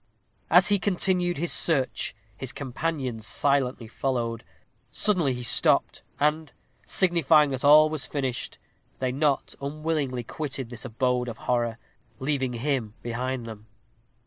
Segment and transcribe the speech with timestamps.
[0.49, 4.43] As he continued his search, his companions silently followed.
[4.89, 6.51] Suddenly he stopped, and,
[6.87, 8.57] signifying that all was finished,
[8.97, 11.77] they not unwillingly quitted this abode of horror,
[12.17, 13.67] leaving him behind them.